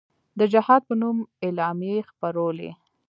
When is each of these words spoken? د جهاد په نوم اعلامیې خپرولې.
د 0.39 0.41
جهاد 0.53 0.81
په 0.87 0.93
نوم 1.01 1.17
اعلامیې 1.45 1.99
خپرولې. 2.09 2.71